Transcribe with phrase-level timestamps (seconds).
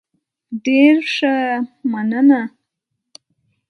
[0.63, 1.35] ډیر ښه،
[1.91, 2.41] مننه.